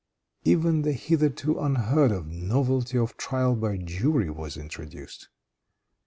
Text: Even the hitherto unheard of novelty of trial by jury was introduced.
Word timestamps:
Even 0.43 0.81
the 0.81 0.93
hitherto 0.93 1.59
unheard 1.59 2.11
of 2.11 2.25
novelty 2.25 2.97
of 2.97 3.15
trial 3.17 3.55
by 3.55 3.77
jury 3.77 4.31
was 4.31 4.57
introduced. 4.57 5.29